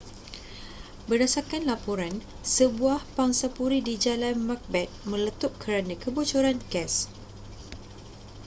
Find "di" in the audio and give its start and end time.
3.87-3.95